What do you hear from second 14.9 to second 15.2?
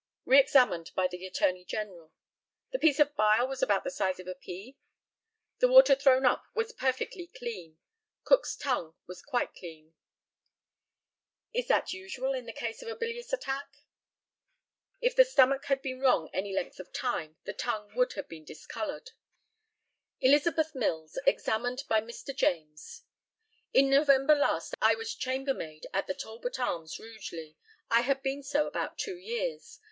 If